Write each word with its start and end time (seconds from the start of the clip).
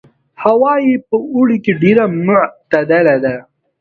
هوا 0.43 0.73
یې 0.87 0.95
په 1.09 1.15
اوړي 1.33 1.57
کې 1.63 1.73
ډېره 1.81 2.05
معتدله 2.25 3.15
ده. 3.23 3.35